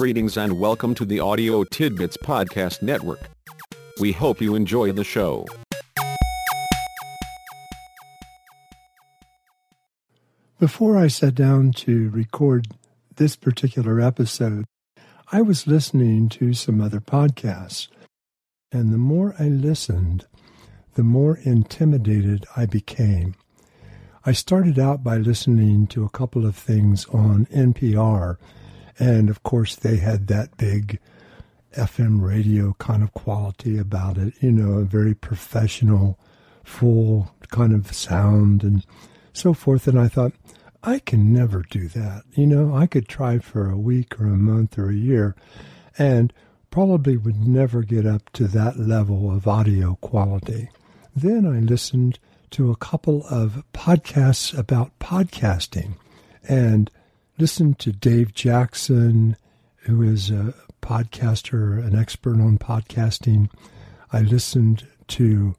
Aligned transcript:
Greetings 0.00 0.38
and 0.38 0.58
welcome 0.58 0.94
to 0.94 1.04
the 1.04 1.20
Audio 1.20 1.62
Tidbits 1.62 2.16
Podcast 2.16 2.80
Network. 2.80 3.20
We 4.00 4.12
hope 4.12 4.40
you 4.40 4.54
enjoy 4.54 4.92
the 4.92 5.04
show. 5.04 5.44
Before 10.58 10.96
I 10.96 11.08
sat 11.08 11.34
down 11.34 11.72
to 11.72 12.08
record 12.08 12.68
this 13.16 13.36
particular 13.36 14.00
episode, 14.00 14.64
I 15.32 15.42
was 15.42 15.66
listening 15.66 16.30
to 16.30 16.54
some 16.54 16.80
other 16.80 17.00
podcasts. 17.00 17.88
And 18.72 18.94
the 18.94 18.96
more 18.96 19.34
I 19.38 19.48
listened, 19.48 20.24
the 20.94 21.04
more 21.04 21.40
intimidated 21.42 22.46
I 22.56 22.64
became. 22.64 23.34
I 24.24 24.32
started 24.32 24.78
out 24.78 25.04
by 25.04 25.18
listening 25.18 25.86
to 25.88 26.06
a 26.06 26.10
couple 26.10 26.46
of 26.46 26.56
things 26.56 27.04
on 27.08 27.44
NPR, 27.52 28.38
and 28.98 29.30
of 29.30 29.42
course, 29.42 29.76
they 29.76 29.96
had 29.96 30.26
that 30.26 30.56
big 30.56 30.98
FM 31.76 32.20
radio 32.20 32.74
kind 32.78 33.02
of 33.02 33.12
quality 33.14 33.78
about 33.78 34.18
it, 34.18 34.34
you 34.40 34.50
know, 34.50 34.78
a 34.78 34.84
very 34.84 35.14
professional, 35.14 36.18
full 36.64 37.34
kind 37.48 37.72
of 37.72 37.92
sound 37.92 38.62
and 38.62 38.84
so 39.32 39.54
forth. 39.54 39.86
And 39.86 39.98
I 39.98 40.08
thought, 40.08 40.32
I 40.82 40.98
can 40.98 41.32
never 41.32 41.62
do 41.62 41.88
that. 41.88 42.22
You 42.32 42.46
know, 42.46 42.74
I 42.74 42.86
could 42.86 43.06
try 43.06 43.38
for 43.38 43.68
a 43.68 43.76
week 43.76 44.18
or 44.20 44.26
a 44.26 44.36
month 44.36 44.78
or 44.78 44.90
a 44.90 44.94
year 44.94 45.36
and 45.98 46.32
probably 46.70 47.16
would 47.16 47.46
never 47.46 47.82
get 47.82 48.06
up 48.06 48.30
to 48.32 48.46
that 48.48 48.78
level 48.78 49.30
of 49.30 49.46
audio 49.46 49.96
quality. 49.96 50.70
Then 51.14 51.46
I 51.46 51.58
listened 51.58 52.18
to 52.50 52.70
a 52.70 52.76
couple 52.76 53.26
of 53.28 53.62
podcasts 53.74 54.56
about 54.56 54.98
podcasting 54.98 55.94
and 56.48 56.90
listened 57.40 57.78
to 57.78 57.90
Dave 57.90 58.34
Jackson, 58.34 59.34
who 59.84 60.02
is 60.02 60.30
a 60.30 60.52
podcaster, 60.82 61.82
an 61.82 61.98
expert 61.98 62.34
on 62.34 62.58
podcasting. 62.58 63.48
I 64.12 64.20
listened 64.20 64.86
to 65.08 65.54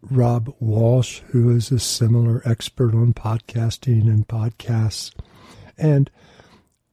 Rob 0.00 0.54
Walsh, 0.58 1.20
who 1.26 1.54
is 1.54 1.70
a 1.70 1.78
similar 1.78 2.40
expert 2.46 2.94
on 2.94 3.12
podcasting 3.12 4.06
and 4.06 4.26
podcasts. 4.26 5.12
And 5.76 6.10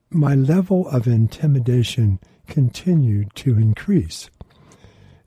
my 0.10 0.36
level 0.36 0.90
of 0.90 1.08
intimidation 1.08 2.20
continued 2.46 3.34
to 3.36 3.58
increase. 3.58 4.30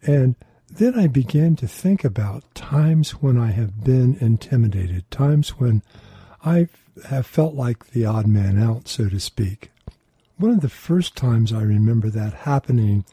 And 0.03 0.37
then 0.71 0.99
I 0.99 1.06
began 1.06 1.56
to 1.56 1.67
think 1.67 2.05
about 2.05 2.55
times 2.55 3.12
when 3.23 3.39
I 3.39 3.53
have 3.53 3.83
been 3.83 4.19
intimidated, 4.21 5.11
times 5.11 5.59
when 5.59 5.83
I 6.45 6.69
have 7.09 7.27
felt 7.27 7.55
like 7.55 7.91
the 7.91 8.05
odd 8.05 8.27
man 8.27 8.61
out, 8.61 8.89
so 8.89 9.09
to 9.09 9.21
speak. 9.21 9.71
One 10.37 10.51
of 10.51 10.61
the 10.61 10.69
first 10.69 11.17
times 11.17 11.53
I 11.53 11.62
remember 11.62 12.11
that 12.11 12.34
happening 12.34 13.05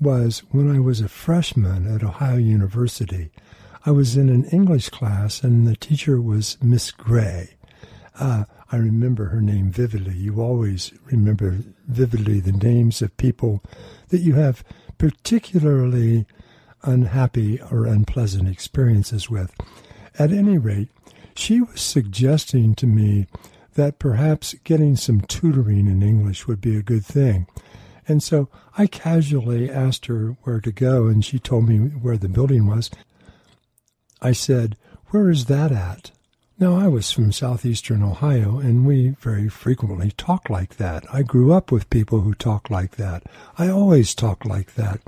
was 0.00 0.42
when 0.50 0.74
I 0.74 0.78
was 0.78 1.00
a 1.00 1.08
freshman 1.08 1.92
at 1.92 2.04
Ohio 2.04 2.36
University. 2.36 3.30
I 3.84 3.90
was 3.90 4.16
in 4.16 4.28
an 4.28 4.44
English 4.46 4.90
class, 4.90 5.42
and 5.42 5.66
the 5.66 5.76
teacher 5.76 6.20
was 6.20 6.58
Miss 6.62 6.90
Gray. 6.90 7.50
Uh, 8.18 8.44
I 8.70 8.76
remember 8.76 9.26
her 9.26 9.40
name 9.40 9.70
vividly. 9.70 10.14
You 10.14 10.40
always 10.40 10.92
remember 11.06 11.58
vividly 11.86 12.40
the 12.40 12.52
names 12.52 13.02
of 13.02 13.16
people 13.16 13.62
that 14.08 14.20
you 14.20 14.34
have 14.34 14.64
particularly 14.98 16.26
unhappy 16.82 17.60
or 17.70 17.86
unpleasant 17.86 18.48
experiences 18.48 19.28
with. 19.28 19.52
At 20.18 20.32
any 20.32 20.58
rate, 20.58 20.88
she 21.38 21.60
was 21.60 21.80
suggesting 21.80 22.74
to 22.76 22.86
me 22.86 23.26
that 23.74 23.98
perhaps 23.98 24.54
getting 24.64 24.96
some 24.96 25.20
tutoring 25.20 25.86
in 25.86 26.02
English 26.02 26.46
would 26.46 26.60
be 26.60 26.76
a 26.76 26.82
good 26.82 27.04
thing. 27.04 27.46
And 28.08 28.22
so 28.22 28.48
I 28.78 28.86
casually 28.86 29.70
asked 29.70 30.06
her 30.06 30.36
where 30.42 30.60
to 30.60 30.72
go, 30.72 31.06
and 31.06 31.24
she 31.24 31.38
told 31.38 31.68
me 31.68 31.78
where 31.78 32.16
the 32.16 32.28
building 32.28 32.66
was. 32.66 32.90
I 34.22 34.32
said, 34.32 34.76
Where 35.08 35.30
is 35.30 35.46
that 35.46 35.72
at? 35.72 36.12
Now, 36.58 36.78
I 36.78 36.88
was 36.88 37.12
from 37.12 37.32
southeastern 37.32 38.02
Ohio, 38.02 38.58
and 38.58 38.86
we 38.86 39.10
very 39.20 39.46
frequently 39.50 40.12
talk 40.12 40.48
like 40.48 40.76
that. 40.76 41.04
I 41.12 41.22
grew 41.22 41.52
up 41.52 41.70
with 41.70 41.90
people 41.90 42.22
who 42.22 42.32
talk 42.32 42.70
like 42.70 42.96
that. 42.96 43.24
I 43.58 43.68
always 43.68 44.14
talk 44.14 44.46
like 44.46 44.74
that. 44.74 45.02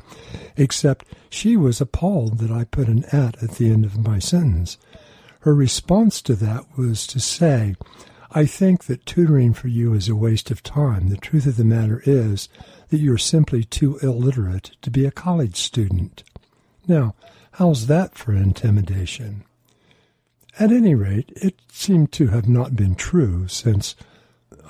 Except 0.59 1.07
she 1.31 1.57
was 1.57 1.81
appalled 1.81 2.39
that 2.41 2.51
I 2.51 2.65
put 2.65 2.89
an 2.89 3.05
at 3.13 3.43
at 3.43 3.53
the 3.53 3.71
end 3.71 3.87
of 3.87 3.97
my 3.97 4.19
sentence. 4.19 4.77
Her 5.41 5.55
response 5.55 6.21
to 6.23 6.35
that 6.37 6.65
was 6.77 7.07
to 7.09 7.21
say, 7.21 7.77
I 8.31 8.45
think 8.45 8.85
that 8.85 9.07
tutoring 9.07 9.55
for 9.55 9.69
you 9.69 9.95
is 9.95 10.09
a 10.09 10.17
waste 10.17 10.51
of 10.51 10.63
time. 10.63 11.09
The 11.09 11.17
truth 11.17 11.47
of 11.47 11.57
the 11.57 11.65
matter 11.65 12.03
is 12.05 12.49
that 12.89 12.99
you're 12.99 13.19
simply 13.19 13.65
too 13.65 13.99
illiterate 14.03 14.73
to 14.83 14.91
be 14.91 15.07
a 15.07 15.11
college 15.11 15.57
student. 15.57 16.25
Now, 16.87 17.15
how's 17.53 17.87
that 17.87 18.15
for 18.15 18.33
intimidation? 18.35 19.45
At 20.59 20.73
any 20.73 20.95
rate, 20.95 21.33
it 21.37 21.55
seemed 21.71 22.13
to 22.13 22.29
have 22.29 22.49
not 22.49 22.75
been 22.75 22.97
true 22.97 23.47
since 23.49 23.95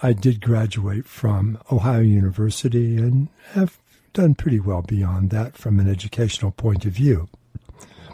I 0.03 0.12
did 0.12 0.41
graduate 0.41 1.06
from 1.06 1.59
Ohio 1.73 2.00
University 2.00 2.99
and 2.99 3.29
have 3.53 3.79
done 4.12 4.35
pretty 4.35 4.61
well 4.61 4.83
beyond 4.83 5.31
that 5.31 5.56
from 5.56 5.81
an 5.81 5.89
educational 5.89 6.50
point 6.50 6.85
of 6.85 6.93
view. 6.93 7.29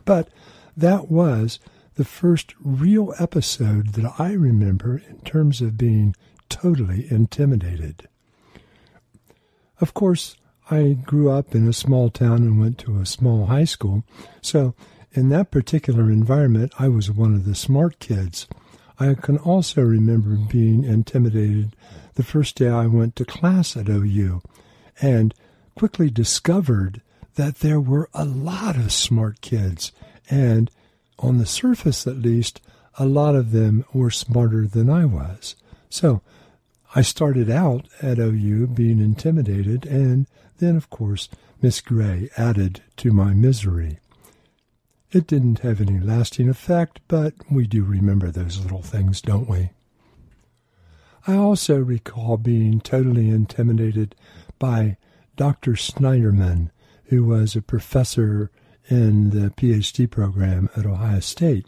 But 0.04 0.28
that 0.76 1.10
was 1.10 1.58
the 1.96 2.04
first 2.04 2.54
real 2.60 3.14
episode 3.18 3.94
that 3.94 4.14
I 4.18 4.32
remember 4.32 5.00
in 5.08 5.20
terms 5.20 5.60
of 5.60 5.78
being 5.78 6.14
totally 6.48 7.06
intimidated. 7.10 8.08
Of 9.80 9.94
course, 9.94 10.36
I 10.70 10.96
grew 11.04 11.30
up 11.30 11.54
in 11.54 11.68
a 11.68 11.72
small 11.72 12.10
town 12.10 12.38
and 12.38 12.58
went 12.58 12.78
to 12.78 12.98
a 12.98 13.06
small 13.06 13.46
high 13.46 13.64
school, 13.64 14.04
so 14.40 14.74
in 15.12 15.28
that 15.28 15.50
particular 15.50 16.10
environment, 16.10 16.72
I 16.78 16.88
was 16.88 17.10
one 17.10 17.34
of 17.34 17.44
the 17.44 17.54
smart 17.54 17.98
kids. 17.98 18.48
I 18.98 19.14
can 19.14 19.38
also 19.38 19.82
remember 19.82 20.36
being 20.36 20.84
intimidated 20.84 21.76
the 22.14 22.22
first 22.22 22.56
day 22.56 22.68
I 22.68 22.86
went 22.86 23.16
to 23.16 23.24
class 23.24 23.76
at 23.76 23.88
OU 23.88 24.42
and 25.00 25.34
quickly 25.76 26.10
discovered 26.10 27.02
that 27.34 27.56
there 27.56 27.80
were 27.80 28.08
a 28.14 28.24
lot 28.24 28.76
of 28.76 28.92
smart 28.92 29.40
kids, 29.40 29.92
and 30.30 30.70
on 31.18 31.38
the 31.38 31.46
surface 31.46 32.06
at 32.06 32.18
least, 32.18 32.60
a 32.98 33.06
lot 33.06 33.34
of 33.34 33.52
them 33.52 33.84
were 33.92 34.10
smarter 34.10 34.66
than 34.66 34.88
I 34.88 35.04
was. 35.04 35.56
So 35.88 36.22
I 36.94 37.02
started 37.02 37.50
out 37.50 37.88
at 38.02 38.18
OU 38.18 38.68
being 38.68 39.00
intimidated, 39.00 39.84
and 39.86 40.26
then, 40.58 40.76
of 40.76 40.90
course, 40.90 41.28
Miss 41.60 41.80
Gray 41.80 42.30
added 42.36 42.82
to 42.98 43.10
my 43.12 43.34
misery. 43.34 43.98
It 45.10 45.26
didn't 45.26 45.60
have 45.60 45.80
any 45.80 45.98
lasting 45.98 46.48
effect, 46.48 47.00
but 47.08 47.34
we 47.50 47.66
do 47.66 47.84
remember 47.84 48.30
those 48.30 48.60
little 48.60 48.82
things, 48.82 49.20
don't 49.20 49.48
we? 49.48 49.70
I 51.26 51.36
also 51.36 51.78
recall 51.78 52.36
being 52.36 52.80
totally 52.80 53.28
intimidated 53.30 54.14
by 54.58 54.96
Dr. 55.36 55.72
Snyderman, 55.72 56.70
who 57.06 57.24
was 57.24 57.56
a 57.56 57.62
professor 57.62 58.50
in 58.88 59.30
the 59.30 59.50
PhD 59.50 60.10
program 60.10 60.68
at 60.76 60.86
Ohio 60.86 61.20
State. 61.20 61.66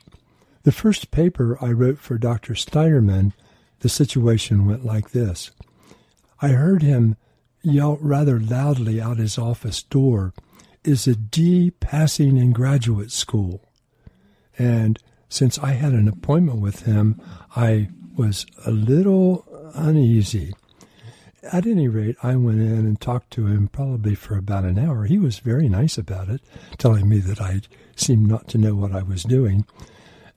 The 0.63 0.73
first 0.73 1.11
paper 1.11 1.57
I 1.61 1.71
wrote 1.73 1.99
for 1.99 2.19
Dr. 2.19 2.55
Snyderman, 2.55 3.33
the 3.81 3.89
situation 3.89 4.67
went 4.67 4.85
like 4.85 5.11
this. 5.11 5.51
I 6.43 6.49
heard 6.49 6.83
him 6.83 7.17
yell 7.63 7.99
rather 8.01 8.39
loudly 8.39 9.01
out 9.01 9.19
his 9.19 9.39
office 9.39 9.83
door 9.83 10.35
is 10.85 11.07
a 11.07 11.17
D 11.17 11.73
passing 11.81 12.37
in 12.37 12.53
graduate 12.53 13.11
school. 13.11 13.69
And 14.59 14.99
since 15.29 15.59
I 15.59 15.73
had 15.73 15.93
an 15.93 16.09
appointment 16.09 16.61
with 16.61 16.83
him, 16.83 17.21
I 17.55 17.89
was 18.17 18.47
a 18.65 18.71
little 18.71 19.45
uneasy. 19.75 20.55
At 21.53 21.67
any 21.67 21.89
rate, 21.89 22.17
I 22.23 22.37
went 22.37 22.61
in 22.61 22.87
and 22.87 23.01
talked 23.01 23.31
to 23.33 23.47
him 23.47 23.69
probably 23.69 24.15
for 24.15 24.37
about 24.37 24.65
an 24.65 24.79
hour. 24.79 25.05
He 25.05 25.19
was 25.19 25.39
very 25.39 25.69
nice 25.69 25.97
about 25.97 26.29
it, 26.29 26.41
telling 26.79 27.09
me 27.09 27.19
that 27.21 27.41
I 27.41 27.63
seemed 27.95 28.29
not 28.29 28.49
to 28.49 28.59
know 28.59 28.75
what 28.75 28.93
I 28.93 29.03
was 29.03 29.23
doing, 29.23 29.65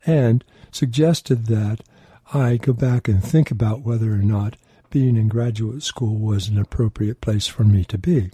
and 0.05 0.43
suggested 0.71 1.47
that 1.47 1.81
I 2.33 2.57
go 2.57 2.73
back 2.73 3.07
and 3.07 3.23
think 3.23 3.49
about 3.51 3.81
whether 3.81 4.11
or 4.13 4.17
not 4.17 4.55
being 4.89 5.15
in 5.17 5.27
graduate 5.27 5.83
school 5.83 6.15
was 6.15 6.47
an 6.47 6.57
appropriate 6.57 7.21
place 7.21 7.47
for 7.47 7.63
me 7.63 7.83
to 7.85 7.97
be. 7.97 8.31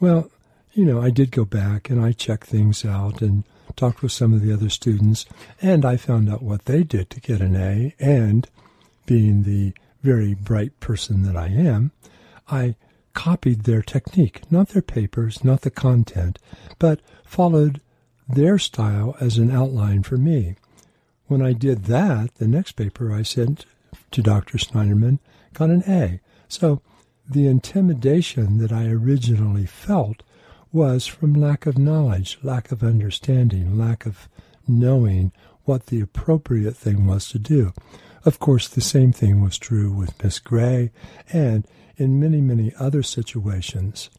Well, 0.00 0.30
you 0.72 0.84
know, 0.84 1.00
I 1.00 1.10
did 1.10 1.30
go 1.32 1.44
back 1.44 1.90
and 1.90 2.00
I 2.00 2.12
checked 2.12 2.46
things 2.46 2.84
out 2.84 3.20
and 3.20 3.44
talked 3.76 4.02
with 4.02 4.12
some 4.12 4.32
of 4.32 4.42
the 4.42 4.52
other 4.52 4.68
students, 4.68 5.26
and 5.60 5.84
I 5.84 5.96
found 5.96 6.28
out 6.28 6.42
what 6.42 6.66
they 6.66 6.82
did 6.82 7.10
to 7.10 7.20
get 7.20 7.40
an 7.40 7.56
A. 7.56 7.94
And 7.98 8.48
being 9.06 9.44
the 9.44 9.72
very 10.02 10.34
bright 10.34 10.78
person 10.80 11.22
that 11.24 11.36
I 11.36 11.48
am, 11.48 11.92
I 12.48 12.76
copied 13.14 13.64
their 13.64 13.82
technique, 13.82 14.42
not 14.50 14.68
their 14.68 14.82
papers, 14.82 15.42
not 15.42 15.62
the 15.62 15.70
content, 15.70 16.38
but 16.78 17.00
followed 17.24 17.80
their 18.28 18.58
style 18.58 19.16
as 19.20 19.38
an 19.38 19.50
outline 19.50 20.02
for 20.02 20.16
me. 20.16 20.54
When 21.26 21.42
I 21.42 21.52
did 21.52 21.84
that, 21.84 22.34
the 22.36 22.46
next 22.46 22.72
paper 22.72 23.12
I 23.12 23.22
sent 23.22 23.66
to 24.12 24.22
Dr. 24.22 24.58
Snyderman 24.58 25.18
got 25.52 25.70
an 25.70 25.82
A. 25.88 26.20
So 26.48 26.80
the 27.28 27.46
intimidation 27.46 28.58
that 28.58 28.72
I 28.72 28.86
originally 28.86 29.66
felt 29.66 30.22
was 30.72 31.06
from 31.06 31.34
lack 31.34 31.66
of 31.66 31.78
knowledge, 31.78 32.38
lack 32.42 32.70
of 32.70 32.82
understanding, 32.82 33.76
lack 33.76 34.06
of 34.06 34.28
knowing 34.66 35.32
what 35.64 35.86
the 35.86 36.00
appropriate 36.00 36.76
thing 36.76 37.06
was 37.06 37.28
to 37.28 37.38
do. 37.38 37.72
Of 38.28 38.40
course, 38.40 38.68
the 38.68 38.82
same 38.82 39.10
thing 39.10 39.42
was 39.42 39.56
true 39.56 39.90
with 39.90 40.22
Miss 40.22 40.38
Gray 40.38 40.90
and 41.32 41.66
in 41.96 42.20
many, 42.20 42.42
many 42.42 42.74
other 42.78 43.02
situations. 43.02 44.10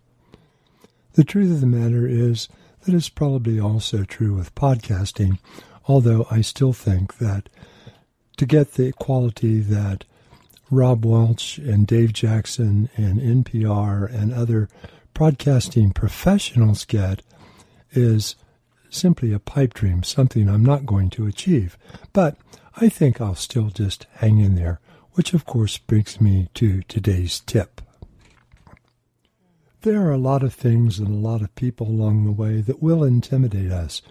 The 1.14 1.24
truth 1.24 1.52
of 1.52 1.62
the 1.62 1.68
matter 1.68 2.08
is 2.08 2.50
that 2.82 2.96
it's 2.96 3.08
probably 3.08 3.60
also 3.60 4.04
true 4.06 4.34
with 4.34 4.56
podcasting, 4.56 5.38
although 5.88 6.26
I 6.32 6.42
still 6.42 6.74
think 6.74 7.20
that 7.20 7.50
to 8.38 8.48
get 8.48 8.74
the 8.74 8.94
quality 8.94 9.60
that 9.60 10.06
Rob 10.72 11.06
Welch 11.06 11.60
and 11.60 11.86
Dave 11.86 12.12
Jackson 12.12 12.90
and 12.98 13.46
NPR 13.46 14.12
and 14.12 14.34
other 14.34 14.70
broadcasting 15.14 15.92
professionals 15.92 16.84
get 16.84 17.22
is 17.92 18.36
simply 18.90 19.34
a 19.34 19.40
pipe 19.40 19.76
dream, 19.76 20.02
something 20.02 20.50
I'm 20.50 20.66
not 20.66 20.88
going 20.88 21.12
to 21.12 21.28
achieve. 21.28 21.78
But 22.12 22.38
I 22.82 22.88
think 22.88 23.20
I'll 23.20 23.36
still 23.36 23.72
just 23.72 24.08
hang 24.16 24.38
in 24.38 24.56
there, 24.56 24.80
which 25.12 25.34
of 25.34 25.46
course 25.46 25.78
brings 25.78 26.22
me 26.22 26.48
to 26.54 26.82
today's 26.84 27.42
tip. 27.42 27.82
There 29.82 30.02
are 30.04 30.14
a 30.14 30.18
lot 30.18 30.44
of 30.44 30.54
things 30.54 30.98
and 30.98 31.10
a 31.10 31.28
lot 31.28 31.42
of 31.42 31.54
people 31.56 31.88
along 31.88 32.24
the 32.24 32.32
way 32.32 32.62
that 32.62 32.82
will 32.82 33.04
intimidate 33.04 33.70
us, 33.70 34.02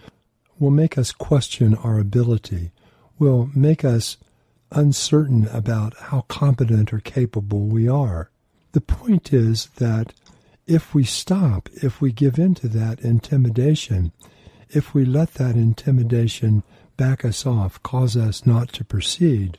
will 0.58 0.70
make 0.70 0.98
us 0.98 1.12
question 1.12 1.76
our 1.76 1.98
ability, 1.98 2.72
will 3.18 3.48
make 3.54 3.86
us 3.86 4.18
uncertain 4.70 5.48
about 5.48 5.96
how 5.96 6.26
competent 6.28 6.92
or 6.92 7.00
capable 7.00 7.68
we 7.68 7.88
are. 7.88 8.30
The 8.72 8.82
point 8.82 9.32
is 9.32 9.68
that 9.76 10.12
if 10.66 10.94
we 10.94 11.04
stop, 11.04 11.70
if 11.72 12.02
we 12.02 12.12
give 12.12 12.38
in 12.38 12.54
to 12.56 12.68
that 12.68 13.00
intimidation, 13.00 14.12
if 14.68 14.92
we 14.92 15.06
let 15.06 15.34
that 15.34 15.56
intimidation 15.56 16.62
back 16.98 17.24
us 17.24 17.46
off, 17.46 17.82
cause 17.82 18.14
us 18.14 18.44
not 18.44 18.68
to 18.74 18.84
proceed, 18.84 19.56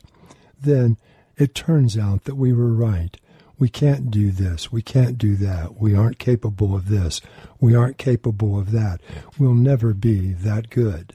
then 0.62 0.96
it 1.36 1.56
turns 1.56 1.98
out 1.98 2.22
that 2.24 2.36
we 2.36 2.52
were 2.52 2.72
right 2.72 3.16
we 3.60 3.68
can't 3.68 4.10
do 4.10 4.30
this, 4.30 4.72
we 4.72 4.80
can't 4.80 5.18
do 5.18 5.36
that, 5.36 5.78
we 5.78 5.94
aren't 5.94 6.18
capable 6.18 6.74
of 6.74 6.88
this, 6.88 7.20
we 7.60 7.74
aren't 7.74 7.98
capable 7.98 8.58
of 8.58 8.72
that, 8.72 9.02
we'll 9.38 9.54
never 9.54 9.92
be 9.92 10.32
that 10.32 10.70
good. 10.70 11.14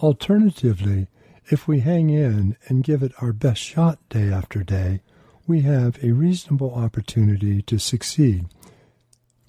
Alternatively, 0.00 1.08
if 1.50 1.68
we 1.68 1.80
hang 1.80 2.08
in 2.08 2.56
and 2.68 2.82
give 2.82 3.02
it 3.02 3.12
our 3.20 3.34
best 3.34 3.60
shot 3.60 3.98
day 4.08 4.32
after 4.32 4.64
day, 4.64 5.02
we 5.46 5.60
have 5.60 6.02
a 6.02 6.12
reasonable 6.12 6.74
opportunity 6.74 7.60
to 7.60 7.78
succeed. 7.78 8.46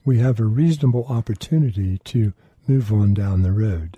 We 0.04 0.20
have 0.20 0.42
a 0.42 0.46
reasonable 0.46 1.06
opportunity 1.08 2.00
to 2.00 2.34
move 2.68 2.92
on 2.92 3.14
down 3.14 3.44
the 3.44 3.54
road. 3.54 3.98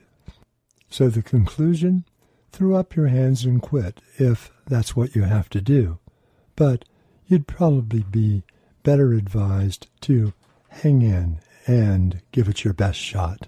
So 0.90 1.10
the 1.10 1.22
conclusion? 1.22 2.06
Throw 2.52 2.76
up 2.76 2.96
your 2.96 3.08
hands 3.08 3.46
and 3.46 3.62
quit 3.62 4.02
if 4.18 4.52
that's 4.66 4.96
what 4.96 5.16
you 5.16 5.24
have 5.24 5.50
to 5.50 5.62
do. 5.62 6.00
But 6.56 6.86
you'd 7.28 7.48
probably 7.48 8.04
be 8.04 8.44
better 8.84 9.14
advised 9.14 9.88
to 10.02 10.34
hang 10.70 11.02
in 11.02 11.40
and 11.68 12.22
give 12.32 12.48
it 12.48 12.64
your 12.64 12.74
best 12.74 13.00
shot. 13.00 13.48